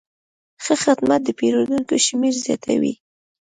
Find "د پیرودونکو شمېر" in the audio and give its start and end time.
1.25-2.33